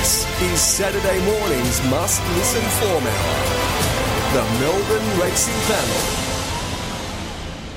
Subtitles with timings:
[0.00, 3.34] This is Saturday morning's must listen form hour.
[4.32, 6.00] The Melbourne Racing Panel.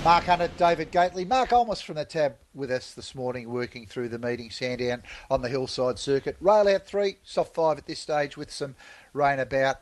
[0.06, 1.26] Mark Hunnett, David Gately.
[1.26, 4.52] Mark Olmos from the tab with us this morning, working through the meeting.
[4.52, 6.38] Sandown on the hillside circuit.
[6.40, 8.78] Rail out three, soft five at this stage with some
[9.12, 9.82] rain about.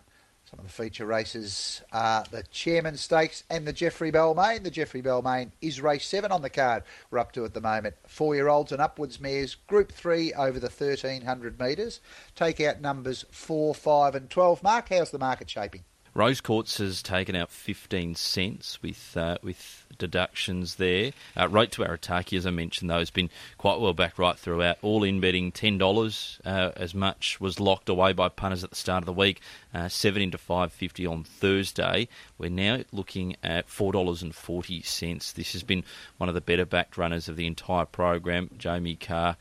[0.51, 4.63] Some of the feature races are the Chairman Stakes and the Geoffrey Bellmaine.
[4.63, 6.83] The Geoffrey Bellmaine is race seven on the card.
[7.09, 7.95] We're up to at the moment.
[8.05, 12.01] Four year olds and upwards mares, Group three over the 1300 metres.
[12.35, 14.61] Take out numbers four, five, and 12.
[14.61, 15.85] Mark, how's the market shaping?
[16.13, 21.11] Rose Quartz has taken out 15 cents with uh, with deductions there.
[21.39, 24.77] Uh, Road to Arataki, as I mentioned, though, has been quite well back right throughout.
[24.81, 29.03] All in betting $10 uh, as much was locked away by punters at the start
[29.03, 29.39] of the week.
[29.73, 32.09] Uh, 7 into 550 on Thursday.
[32.37, 35.33] We're now looking at $4.40.
[35.33, 35.83] This has been
[36.17, 38.49] one of the better backed runners of the entire program.
[38.57, 39.35] Jamie Kah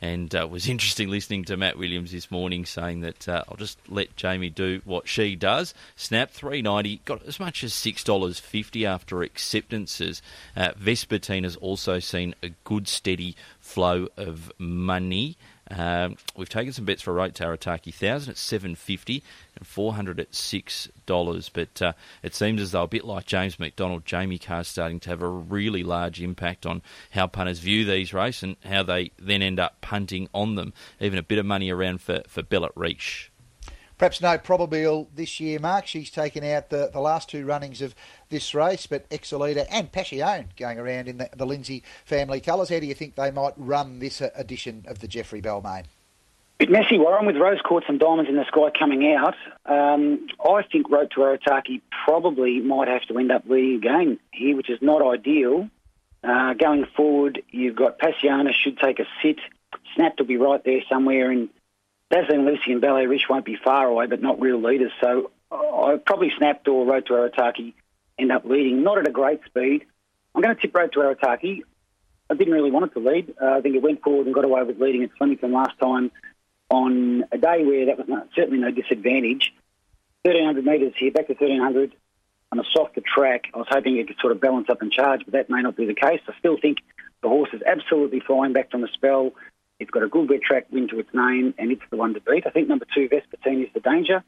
[0.00, 3.78] and uh, was interesting listening to Matt Williams this morning saying that uh, I'll just
[3.88, 5.74] let Jamie do what she does.
[5.96, 10.22] Snap three ninety, got as much as six dollars fifty after acceptances.
[10.56, 10.72] Uh,
[11.44, 15.36] has also seen a good steady flow of money.
[15.70, 19.22] Um, we've taken some bets for Road to Arataki, thousand at seven fifty
[19.58, 21.48] and four hundred at six dollars.
[21.48, 21.92] But uh,
[22.22, 25.28] it seems as though a bit like James McDonald, Jamie Kah starting to have a
[25.28, 29.80] really large impact on how punters view these races and how they then end up
[29.80, 30.72] punting on them.
[31.00, 33.30] Even a bit of money around for for Ballet Rich.
[33.98, 35.88] Perhaps no probable this year, Mark.
[35.88, 37.96] She's taken out the, the last two runnings of
[38.28, 42.68] this race, but Exolita and Passion going around in the, the Lindsay family colours.
[42.68, 45.86] How do you think they might run this uh, edition of the Geoffrey Bellmaine?
[46.58, 49.36] Bit messy, Warren, with rose quartz and diamonds in the sky coming out.
[49.64, 54.56] Um, I think Road to Arataki probably might have to end up leading again here,
[54.56, 55.70] which is not ideal.
[56.24, 59.38] Uh, going forward, you've got Passiana should take a sit.
[59.94, 61.48] Snap will be right there somewhere, and
[62.10, 64.90] Dazzling Lucy and Ballet Rich won't be far away, but not real leaders.
[65.00, 67.74] So I probably snapped or Road to Arataki
[68.18, 69.84] end up leading, not at a great speed.
[70.34, 71.62] I'm going to tip Road to Arataki.
[72.28, 73.32] I didn't really want it to lead.
[73.40, 76.10] Uh, I think it went forward and got away with leading at Flemington last time
[76.70, 79.54] on a day where that was not, certainly no disadvantage.
[80.22, 81.94] 1300 metres here, back to 1300
[82.52, 83.48] on a softer track.
[83.54, 85.76] I was hoping it could sort of balance up and charge, but that may not
[85.76, 86.20] be the case.
[86.28, 86.78] I still think
[87.22, 89.32] the horse is absolutely flying back from the spell.
[89.78, 92.20] It's got a good wet track win to its name, and it's the one to
[92.20, 92.46] beat.
[92.46, 94.24] I think number two, Vespertine, is the danger.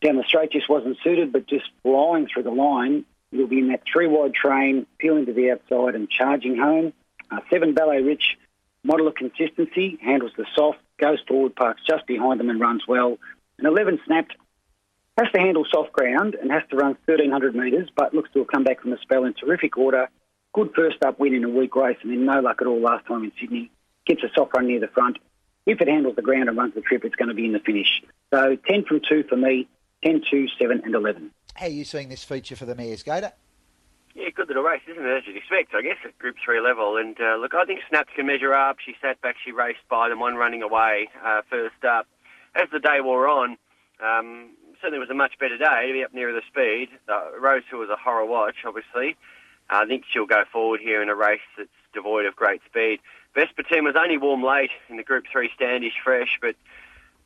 [0.00, 3.68] Down the straight just wasn't suited, but just flying through the line, you'll be in
[3.68, 6.92] that three wide train, peeling to the outside and charging home.
[7.30, 8.38] Uh, seven Ballet Rich,
[8.82, 13.18] model of consistency, handles the soft, goes forward, parks just behind them and runs well.
[13.58, 14.34] And 11 snapped,
[15.18, 18.48] has to handle soft ground and has to run 1,300 metres, but looks to have
[18.48, 20.08] come back from the spell in terrific order.
[20.52, 23.06] Good first up win in a weak race and then no luck at all last
[23.06, 23.70] time in Sydney
[24.06, 25.18] gets a soft run near the front.
[25.66, 27.60] If it handles the ground and runs the trip, it's going to be in the
[27.60, 28.02] finish.
[28.32, 29.68] So 10 from 2 for me,
[30.04, 31.30] 10, 2, 7 and 11.
[31.54, 33.32] How are you seeing this feature for the Mayor's Gator?
[34.14, 35.16] Yeah, good little race, isn't it?
[35.18, 36.96] As you'd expect, I guess, at Group 3 level.
[36.96, 38.78] And uh, look, I think Snaps can measure up.
[38.84, 42.06] She sat back, she raced by them, one running away uh, first up.
[42.54, 43.56] As the day wore on,
[44.02, 44.50] um,
[44.80, 46.88] certainly it was a much better day to be up nearer the speed.
[47.08, 49.16] Uh, Rose Hill was a horror watch, obviously.
[49.68, 52.98] I think she'll go forward here in a race that's devoid of great speed.
[53.36, 56.56] Vespertine was only warm late in the Group 3 Standish Fresh, but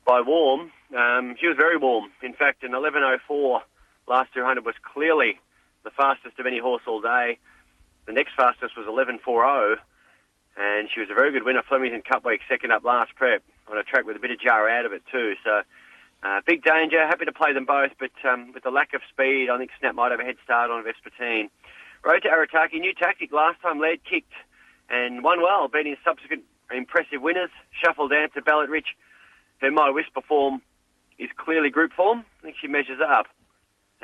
[0.05, 2.11] by warm, um, she was very warm.
[2.23, 3.61] In fact, an 11.04
[4.07, 5.41] last 200 was clearly
[5.85, 7.39] the fastest of any horse all day.
[8.07, 9.77] The next fastest was 11.40,
[10.57, 11.63] and she was a very good winner.
[11.67, 14.69] Flemington Cup Week, second up last prep on a track with a bit of jar
[14.69, 15.35] out of it too.
[15.45, 15.63] So,
[16.23, 17.07] uh, big danger.
[17.07, 19.95] Happy to play them both, but um, with the lack of speed, I think Snap
[19.95, 21.51] might have a head start on Vespertine.
[22.05, 23.33] Road to Arataki, new tactic.
[23.33, 24.33] Last time led kicked
[24.91, 27.51] and won well, beating subsequent impressive winners.
[27.83, 28.89] Shuffle down to Ballet Rich,
[29.61, 30.61] her My Whisper form
[31.19, 32.25] is clearly group form.
[32.41, 33.27] I think she measures up.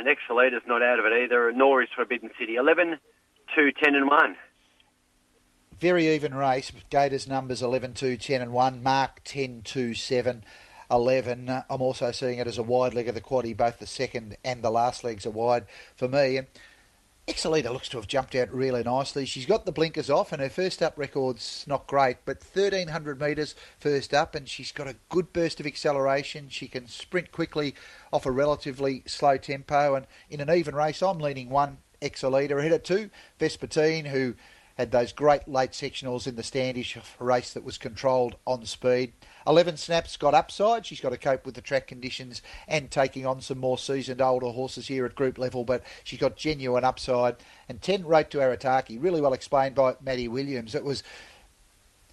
[0.00, 2.54] And Exolita's not out of it either, nor is Forbidden City.
[2.54, 2.96] 11,
[3.54, 4.36] 2, 10 and 1.
[5.78, 6.72] Very even race.
[6.88, 8.82] Gators numbers 11, 2, 10 and 1.
[8.82, 10.42] Mark 10, 2, 7.
[10.90, 11.50] 11.
[11.68, 13.54] I'm also seeing it as a wide leg of the quaddy.
[13.54, 16.38] Both the second and the last legs are wide for me.
[16.38, 16.46] And
[17.30, 19.24] Exolita looks to have jumped out really nicely.
[19.24, 23.54] She's got the blinkers off, and her first up record's not great, but 1300 metres
[23.78, 26.48] first up, and she's got a good burst of acceleration.
[26.48, 27.76] She can sprint quickly
[28.12, 32.72] off a relatively slow tempo, and in an even race, I'm leaning one Exolita ahead
[32.72, 34.34] of two Vespertine, who
[34.76, 39.12] had those great late sectionals in the Standish race that was controlled on speed.
[39.46, 40.86] 11 snaps got upside.
[40.86, 44.50] She's got to cope with the track conditions and taking on some more seasoned older
[44.50, 47.36] horses here at group level, but she's got genuine upside.
[47.68, 50.74] And 10 Road to Arataki, really well explained by Maddie Williams.
[50.74, 51.02] It was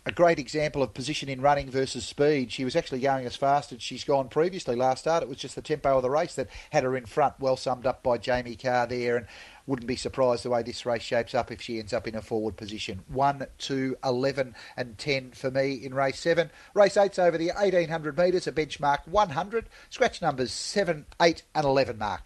[0.07, 2.49] a great example of position in running versus speed.
[2.49, 5.21] She was actually going as fast as she's gone previously last start.
[5.21, 7.33] It was just the tempo of the race that had her in front.
[7.39, 9.27] Well summed up by Jamie Kah there, and
[9.67, 12.21] wouldn't be surprised the way this race shapes up if she ends up in a
[12.21, 13.01] forward position.
[13.09, 16.49] 1, 2, 11 and 10 for me in race 7.
[16.73, 19.65] Race 8's over the 1800 metres, a benchmark 100.
[19.89, 22.21] Scratch numbers 7, 8 and 11 mark.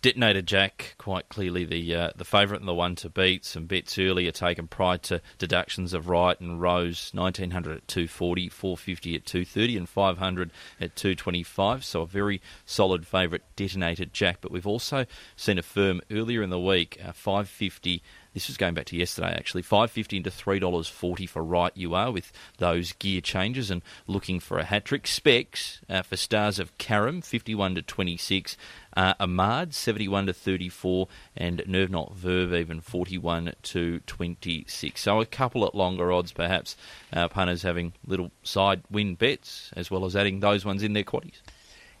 [0.00, 3.44] Detonator Jack, quite clearly the uh, the favourite and the one to beat.
[3.44, 7.10] Some bets earlier taken prior to deductions of Wright and Rose.
[7.14, 11.84] 1900 at 240, 450 at 230, and 500 at 225.
[11.84, 14.38] So a very solid favourite, Detonator Jack.
[14.40, 15.04] But we've also
[15.34, 18.00] seen a firm earlier in the week, uh, 550
[18.34, 19.62] this was going back to yesterday, actually.
[19.62, 23.82] Five fifty into three dollars forty for right you are with those gear changes and
[24.06, 25.06] looking for a hat trick.
[25.06, 28.56] Specs uh, for Stars of Karam, fifty one to twenty six.
[28.96, 35.00] Uh, Ahmad, 71 to 34, and Nerve Not Verve, even 41 to 26.
[35.00, 36.76] So a couple at longer odds, perhaps.
[37.12, 41.04] Uh, punters having little side win bets, as well as adding those ones in their
[41.04, 41.40] quaddies.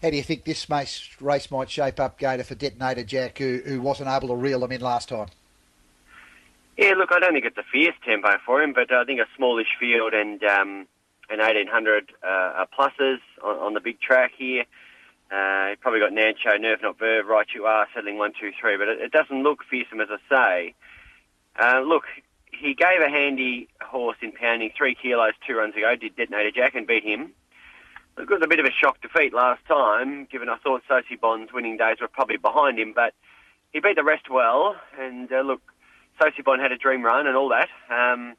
[0.02, 3.60] How do you think this race, race might shape up, Gator, for Detonator Jack, who,
[3.64, 5.28] who wasn't able to reel them in last time?
[6.78, 9.26] Yeah, look, I don't think it's a fierce tempo for him, but I think a
[9.36, 10.86] smallish field and um,
[11.28, 14.62] an 1800 uh, pluses on, on, the big track here.
[15.28, 18.86] Uh, probably got Nancho, Nerve Not Verve, Right You Are, settling one, two, three, but
[18.86, 20.74] it, it doesn't look fearsome, as I say.
[21.60, 22.04] Uh, look,
[22.52, 26.76] he gave a handy horse in pounding three kilos two runs ago, did Detonator Jack,
[26.76, 27.32] and beat him.
[28.18, 31.52] It was a bit of a shock defeat last time, given I thought Soci Bond's
[31.52, 33.14] winning days were probably behind him, but
[33.72, 35.60] he beat the rest well, and uh, look,
[36.20, 37.68] Soci Bond had a dream run and all that.
[37.90, 38.34] Um,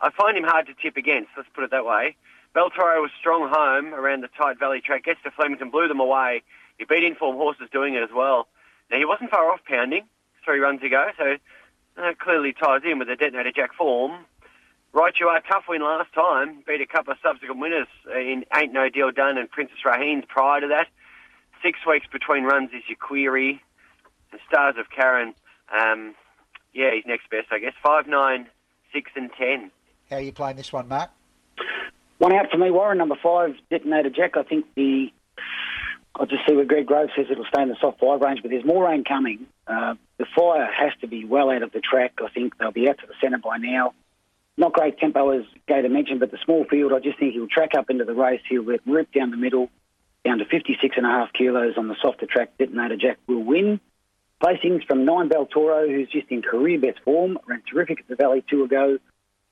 [0.00, 2.16] I find him hard to tip against, let's put it that way.
[2.54, 6.42] Beltoro was strong home around the tight valley track, gets to Flemington, blew them away.
[6.78, 8.46] He beat informed horses doing it as well.
[8.90, 10.04] Now, he wasn't far off pounding
[10.44, 11.36] three runs ago, so
[11.96, 14.26] that clearly ties in with the Detonator Jack form.
[14.92, 16.62] Right, you are tough win last time.
[16.66, 20.60] Beat a couple of subsequent winners in Ain't No Deal Done and Princess Raheen's prior
[20.60, 20.86] to that.
[21.62, 23.60] Six weeks between runs is your query.
[24.30, 25.34] The Stars of Karam,
[25.76, 26.14] um,
[26.74, 27.72] yeah, he's next best, I guess.
[27.82, 28.46] Five, nine,
[28.92, 29.70] six, and ten.
[30.10, 31.10] How are you playing this one, Mark?
[32.18, 32.98] One out for me, Warren.
[32.98, 34.36] Number five, Detonator Jack.
[34.36, 35.12] I think the.
[36.16, 38.50] I'll just see where Greg Grove says it'll stay in the soft five range, but
[38.52, 39.46] there's more rain coming.
[39.66, 42.12] Uh, the fire has to be well out of the track.
[42.24, 43.94] I think they'll be out to the centre by now.
[44.56, 47.70] Not great tempo, as Gator mentioned, but the small field, I just think he'll track
[47.76, 48.40] up into the race.
[48.48, 49.68] He'll get ripped down the middle,
[50.24, 52.56] down to 56 and a half kilos on the softer track.
[52.58, 53.80] Detonator Jack will win.
[54.44, 58.44] Placings from Nine Beltoro, who's just in career best form, ran terrific at the Valley
[58.46, 58.98] two ago.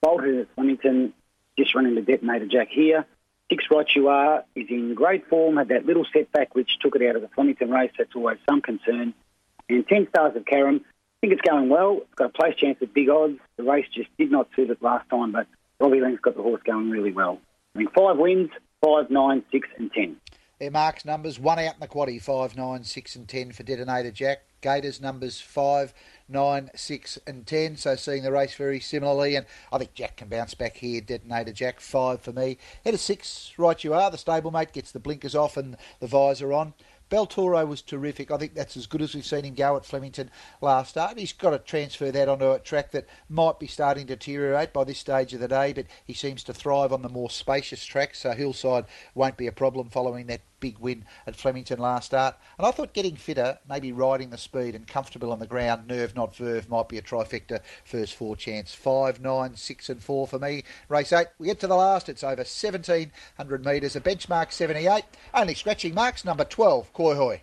[0.03, 1.15] Bolted at Flemington,
[1.59, 3.06] just running the detonator jack here.
[3.50, 7.09] Six Right You Are is in great form, had that little setback which took it
[7.09, 7.91] out of the Flemington race.
[7.97, 9.15] That's always some concern.
[9.71, 12.00] And 10 Stars of Karam, I think it's going well.
[12.03, 13.38] It's got a place chance at big odds.
[13.56, 15.47] The race just did not suit it last time, but
[15.81, 17.41] Robbie Laing's got the horse going really well.
[17.75, 18.50] I mean, five wins,
[18.85, 20.19] five, nine, six, and 10.
[20.59, 24.11] Their marks numbers, one out in the quaddy, five, nine, six, and 10 for Detonator
[24.11, 24.43] Jack.
[24.62, 25.93] Gators numbers five,
[26.29, 27.76] nine, six, and ten.
[27.76, 31.03] So seeing the race very similarly, and I think Jack can bounce back here.
[31.03, 32.56] Detonator Jack five for me.
[32.85, 34.11] Head of six, right you are.
[34.11, 36.73] The stablemate gets the blinkers off and the visor on.
[37.11, 38.31] Beltoro was terrific.
[38.31, 40.31] I think that's as good as we've seen him go at Flemington
[40.62, 41.19] last start.
[41.19, 44.85] He's got to transfer that onto a track that might be starting to deteriorate by
[44.85, 48.20] this stage of the day, but he seems to thrive on the more spacious tracks,
[48.20, 52.37] so Hillside won't be a problem following that big win at Flemington last start.
[52.57, 56.16] And I thought getting fitter, maybe riding the speed and comfortable on the ground, nerve
[56.16, 58.73] not verve, might be a trifecta first four chance.
[58.73, 60.62] Five, nine, six, and four for me.
[60.88, 62.09] Race eight, we get to the last.
[62.09, 65.04] It's over 1,700 metres, a benchmark 78.
[65.35, 67.42] Only scratching marks, number 12, Koi Hoi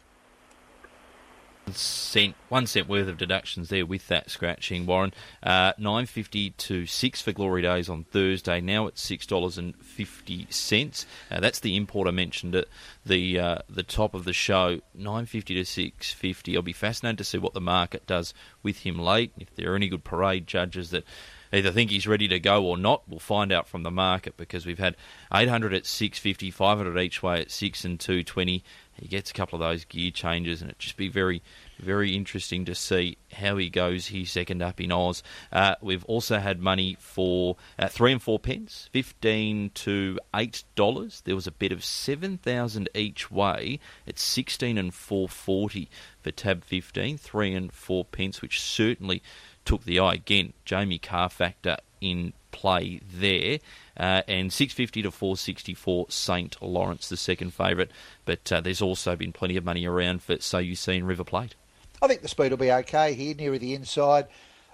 [1.74, 5.14] cent, one cent worth of deductions there with that scratching, Warren.
[5.42, 8.62] Uh, Nine fifty to six for Glory Days on Thursday.
[8.62, 11.06] Now it's six dollars and fifty cents.
[11.32, 12.68] Uh, that's the import I mentioned at
[13.06, 14.82] the uh, the top of the show.
[14.94, 16.56] Nine fifty to six fifty.
[16.56, 18.34] I'll be fascinated to see what the market does
[18.64, 19.32] with him late.
[19.38, 21.04] If there are any good parade judges that
[21.52, 23.04] either think he's ready to go or not.
[23.08, 24.96] We'll find out from the market because we've had
[25.34, 28.64] 800 at 650, 500 each way at 6 and 220.
[29.00, 31.42] He gets a couple of those gear changes, and it'd just be very,
[31.80, 34.08] very interesting to see how he goes.
[34.08, 35.24] He's second up in Oz.
[35.52, 41.22] Uh, we've also had money for uh, three and four pence, fifteen to eight dollars.
[41.24, 45.90] There was a bet of seven thousand each way at sixteen and four forty
[46.22, 49.24] for tab fifteen, three and four pence, which certainly
[49.70, 50.16] took the eye.
[50.16, 53.60] Again, Jamie Kah factor in play there.
[53.96, 56.60] Uh, and 650 to 464 St.
[56.60, 57.92] Lawrence, the second favourite.
[58.26, 61.24] But uh, there's also been plenty of money around for So You See in River
[61.24, 61.54] Plate.
[62.02, 64.26] I think the speed will be okay here, nearer the inside.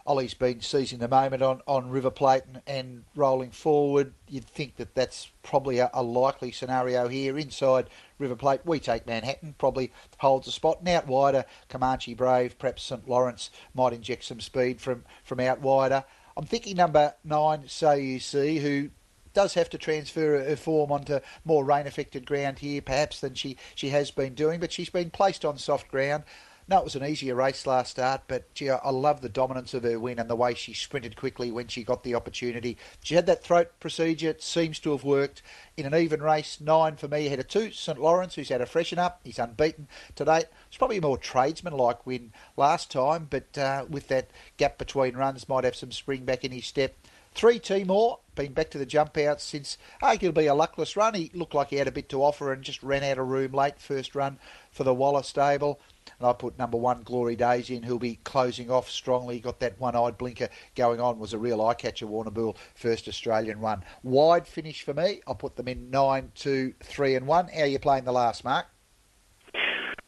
[0.08, 4.14] Ollie's been seizing the moment on, on River Plate and, and rolling forward.
[4.30, 7.40] You'd think that that's probably a, a, likely scenario here.
[7.40, 10.80] Inside River Plate, we take Manhattan, probably holds a spot.
[10.80, 15.62] And out wider, Comanche Brave, perhaps St Lawrence might inject some speed from, from out
[15.62, 16.04] wider.
[16.38, 18.90] I'm thinking number nine, So You See, who
[19.34, 23.58] does have to transfer her form onto more rain affected ground here, perhaps, than she,
[23.74, 26.24] she has been doing, but she's been placed on soft ground.
[26.68, 29.84] No, it was an easier race last start, but gee, I love the dominance of
[29.84, 32.76] her win and the way she sprinted quickly when she got the opportunity.
[33.04, 35.44] She had that throat procedure, it seems to have worked.
[35.78, 37.72] In an even race, nine for me, ahead of two.
[37.72, 40.46] St Lawrence, who's had a freshen up, he's unbeaten to date.
[40.68, 45.48] It's probably a more tradesman-like win last time, but uh, with that gap between runs,
[45.48, 46.96] might have some spring back in his step.
[47.36, 51.14] Three Timor, been back to the jump out since arguably a luckless run.
[51.14, 53.52] He looked like he had a bit to offer and just ran out of room
[53.52, 54.40] late first run
[54.72, 55.80] for the Waller stable.
[56.20, 59.40] And I put number one, Glory Days, in, who'll be closing off strongly.
[59.40, 63.60] Got that one eyed blinker going on, was a real eye catcher, Warrnambool, first Australian
[63.60, 63.84] run.
[64.04, 65.22] Wide finish for me.
[65.28, 67.48] I put them in nine, two, three, and 1.
[67.48, 68.68] How are you playing the last, Mark?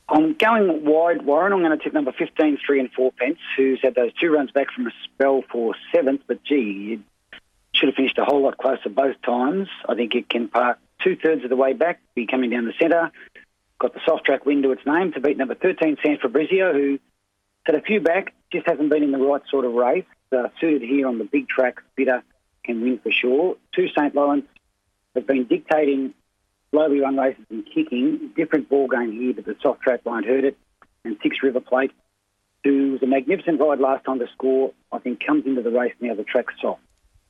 [0.10, 1.52] I'm going wide, Warren.
[1.52, 4.52] I'm going to take number 15, 3 and 4 pence, who's had those two runs
[4.52, 7.00] back from a spell for seventh, but gee,
[7.74, 9.68] should have finished a whole lot closer both times.
[9.88, 12.74] I think it can park two thirds of the way back, be coming down the
[12.80, 13.12] centre,
[13.80, 17.00] got the soft track win to its name to beat number 13, San Fabrizio, who
[17.66, 20.06] had a few back, just hasn't been in the right sort of race.
[20.32, 22.22] Uh, suited here on the big track, Bitter
[22.66, 23.56] can win for sure.
[23.74, 24.14] Two St.
[24.14, 24.46] Lawrence
[25.16, 26.14] have been dictating
[26.72, 28.32] slowly run races and kicking.
[28.36, 30.58] Different ball game here, but the soft track won't hurt it.
[31.04, 31.92] And Six River Plate,
[32.64, 35.94] who was a magnificent ride last time to score, I think comes into the race
[36.02, 36.16] now.
[36.16, 36.82] The track's soft.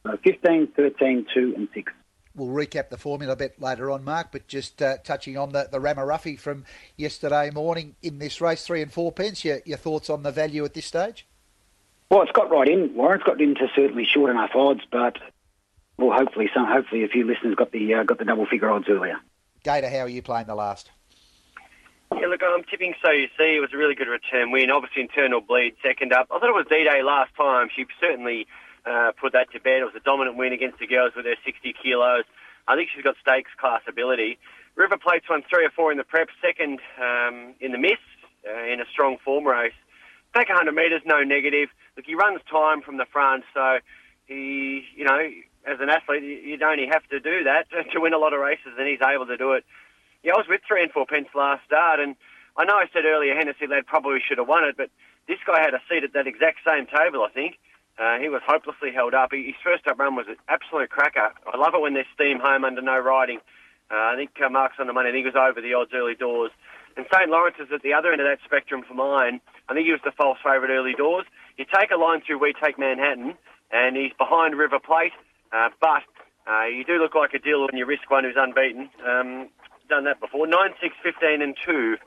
[0.03, 1.93] So 15, 13, 2 and 6
[2.37, 5.67] we'll recap the formula a bit later on, Mark, but just uh, touching on the,
[5.71, 6.63] the Ramaruffi from
[6.95, 9.43] yesterday morning in this race, three and four pence.
[9.43, 11.25] Your, your thoughts on the value at this stage?
[12.09, 12.93] Well, it's got right in.
[12.95, 15.17] Warren's got into certainly short enough odds, but
[15.97, 18.85] well, hopefully some, hopefully a few listeners got the uh, got the double figure odds
[18.87, 19.17] earlier.
[19.63, 20.91] Gator, how are you playing the last?
[22.13, 23.57] Yeah, look, I'm tipping so you see.
[23.57, 24.71] It was a really good return win.
[24.71, 26.27] Obviously, internal bleed second up.
[26.31, 27.67] I thought it was D Day last time.
[27.75, 28.47] She certainly
[28.87, 29.81] uh, put that to bed.
[29.81, 32.23] It was a dominant win against the girls with their 60 kilos.
[32.67, 34.39] I think she's got stakes class ability.
[34.75, 37.99] River Plate's won three or four in the prep, second um, in the miss
[38.47, 39.73] uh, in a strong form race.
[40.33, 41.69] Back 100 metres, no negative.
[41.95, 43.79] Look, he runs time from the front, so
[44.25, 45.17] he, you know,
[45.65, 48.73] as an athlete, you'd only have to do that to win a lot of races,
[48.77, 49.65] and he's able to do it.
[50.23, 52.15] Yeah, I was with three and four pence last start, and
[52.55, 54.89] I know I said earlier Hennessy Lad probably should have won it, but
[55.27, 57.57] this guy had a seat at that exact same table, I think.
[57.97, 59.31] Uh, he was hopelessly held up.
[59.31, 61.33] His first up run was an absolute cracker.
[61.51, 63.39] I love it when they steam home under no riding.
[63.89, 65.09] Uh, I think uh, Mark's on the money.
[65.09, 66.51] I think he was over the odds early doors.
[66.95, 67.29] And St.
[67.29, 69.39] Lawrence is at the other end of that spectrum for mine.
[69.69, 71.25] I think he was the false favourite early doors.
[71.57, 73.33] You take a line through We Take Manhattan,
[73.71, 75.13] and he's behind River Plate,
[75.51, 76.03] uh, but
[76.49, 78.89] uh, you do look like a deal when you risk one who's unbeaten.
[79.05, 79.49] Um,
[79.89, 80.47] done that before.
[80.47, 81.97] 9, 6, 15 and 2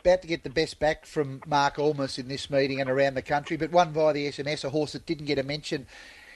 [0.00, 3.22] about to get the best back from Mark Almus in this meeting and around the
[3.22, 5.86] country, but one via the SMS, a horse that didn't get a mention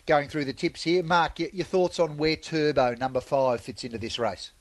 [0.07, 1.03] going through the tips here.
[1.03, 4.53] Mark, your, your thoughts on where Turbo, number five, fits into this race?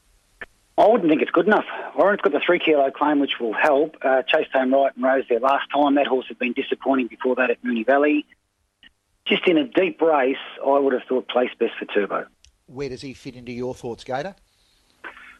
[0.77, 1.65] I wouldn't think it's good enough.
[1.95, 3.95] Warren's got the three kilo claim, which will help.
[4.01, 5.95] Uh, Chased Home Right and Rose there last time.
[5.95, 8.25] That horse had been disappointing before that at Moonee Valley.
[9.25, 12.25] Just in a deep race, I would have thought place best for Turbo.
[12.65, 14.35] Where does he fit into your thoughts, Gator?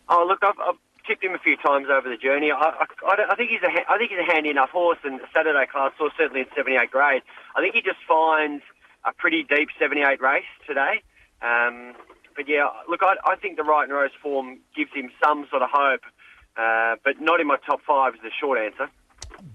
[0.07, 0.75] Oh, look, I've, I've
[1.07, 2.51] tipped him a few times over the journey.
[2.51, 5.65] I, I, I, think he's a I think he's a handy enough horse, and Saturday
[5.71, 7.21] class or certainly in 78 grade.
[7.55, 8.63] I think he just finds
[9.05, 11.03] a pretty deep 78 race today.
[11.41, 11.93] Um,
[12.35, 15.61] but yeah, look, I, I think the right and rose form gives him some sort
[15.61, 16.01] of hope,
[16.57, 18.89] uh, but not in my top five is the short answer.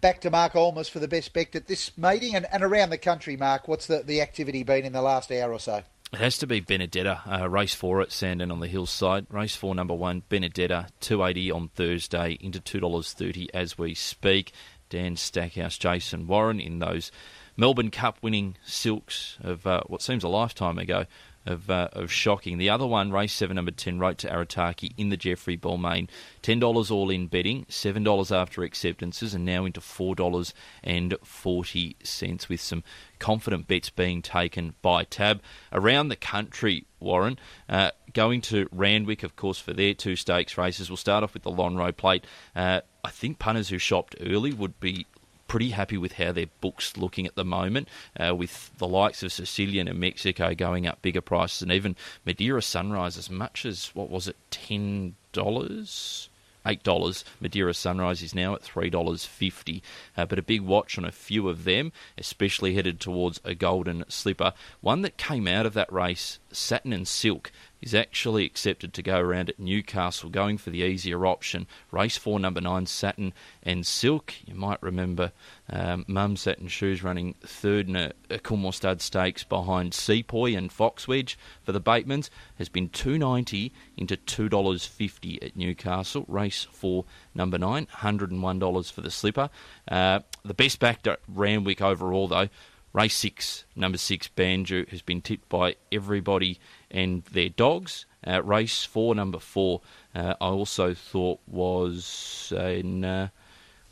[0.00, 2.98] Back to Mark Olmos for the best bet at this meeting and, and around the
[2.98, 3.68] country, Mark.
[3.68, 5.82] What's the, the activity been in the last hour or so?
[6.10, 9.26] It has to be Benedetta, uh, race four at Sandown on the hillside.
[9.28, 13.94] Race four, number one, Benedetta, two eighty on Thursday into two dollars thirty as we
[13.94, 14.52] speak.
[14.88, 17.12] Dan Stackhouse, Jason Warren in those
[17.58, 21.04] Melbourne Cup winning silks of uh, what seems a lifetime ago
[21.46, 22.58] of, uh, of shocking.
[22.58, 26.08] The other one, race seven, number 10, Road to Arataki in the Geoffrey Bellmaine.
[26.42, 32.84] $10 all in betting, $7 after acceptances, and now into $4.40 with some
[33.18, 35.42] confident bets being taken by Tab.
[35.72, 40.90] Around the country, Warren, uh, going to Randwick, of course, for their two stakes races.
[40.90, 42.24] We'll start off with the Lonhro Plate.
[42.54, 45.06] Uh, I think punters who shopped early would be
[45.48, 47.88] pretty happy with how their book's looking at the moment,
[48.18, 52.62] uh, with the likes of Sicilian and Mexico going up bigger prices, and even Madeira
[52.62, 56.28] Sunrise as much as what was it, ten dollars?
[56.66, 57.24] eight dollars.
[57.40, 59.82] Madeira Sunrise is now at three dollars fifty.
[60.16, 64.04] Uh, but a big watch on a few of them, especially headed towards a golden
[64.08, 64.52] slipper.
[64.80, 69.20] One that came out of that race, Satin and Silk, is actually accepted to go
[69.20, 71.66] around at Newcastle, going for the easier option.
[71.92, 74.34] Race four, number nine, Satin and Silk.
[74.44, 75.30] You might remember
[75.70, 80.70] um, Mum Satin Shoes running third in a, a Coolmore Stud Stakes behind Sepoy and
[80.70, 82.30] Foxwedge for the Batemans.
[82.56, 86.24] Has been two ninety into two dollars fifty at Newcastle.
[86.26, 89.50] Race four, number nine, hundred and one dollars for the slipper.
[89.86, 92.48] Uh, the best backed at Randwick overall though.
[92.92, 96.58] Race six, number six, Banjo, has been tipped by everybody
[96.90, 98.06] and their dogs.
[98.26, 99.80] Uh, race four, number four,
[100.14, 103.04] uh, I also thought was in.
[103.04, 103.28] Uh,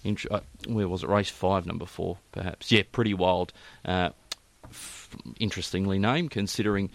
[0.02, 1.08] int- uh, where was it?
[1.08, 2.72] Race five, number four, perhaps.
[2.72, 3.52] Yeah, pretty wild.
[3.84, 4.10] Uh,
[4.64, 6.90] f- interestingly named, considering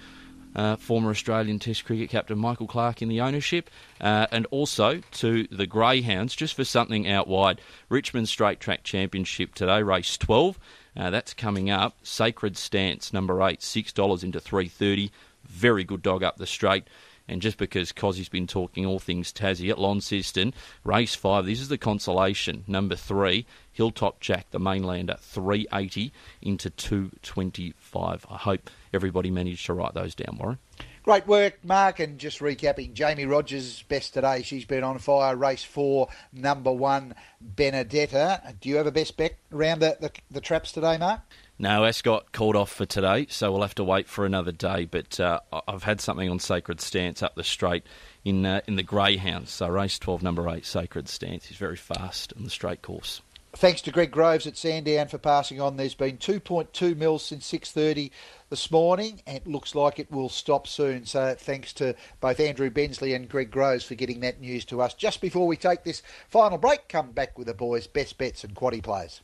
[0.55, 5.47] uh, former Australian Test cricket captain Michael Clarke in the ownership, uh, and also to
[5.51, 7.61] the Greyhounds, just for something out wide.
[7.89, 10.59] Richmond Straight Track Championship today, race 12.
[10.95, 11.97] Uh, that's coming up.
[12.03, 15.11] Sacred Stance, number eight, six dollars into three thirty.
[15.43, 16.85] Very good dog up the straight.
[17.27, 21.69] And just because Cozzy's been talking all things Tassie at Launceston, race five, this is
[21.69, 22.65] the consolation.
[22.67, 28.25] Number three, Hilltop Jack, the mainlander, 380 into 225.
[28.29, 30.59] I hope everybody managed to write those down, Warren.
[31.03, 31.99] Great work, Mark.
[31.99, 34.43] And just recapping, Jamie Rogers best today.
[34.43, 35.35] She's been on fire.
[35.35, 38.55] Race four, number one, Benedetta.
[38.61, 41.21] Do you have a best bet around the, the, the traps today, Mark?
[41.57, 44.85] No, Ascot called off for today, so we'll have to wait for another day.
[44.85, 47.83] But uh, I've had something on Sacred Stance up the straight
[48.23, 49.51] in uh, in the Greyhounds.
[49.51, 51.45] So race 12, number 8, Sacred Stance.
[51.45, 53.21] He's very fast on the straight course.
[53.53, 55.75] Thanks to Greg Groves at Sandown for passing on.
[55.75, 58.09] There's been 2.2 mils since 6:30
[58.49, 61.05] this morning, and it looks like it will stop soon.
[61.05, 64.93] So thanks to both Andrew Bensley and Greg Groves for getting that news to us
[64.93, 66.87] just before we take this final break.
[66.87, 69.21] Come back with the boys' best bets and quaddy plays.